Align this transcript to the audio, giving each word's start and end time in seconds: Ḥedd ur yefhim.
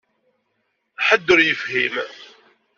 Ḥedd 1.07 1.27
ur 1.33 1.39
yefhim. 1.43 1.95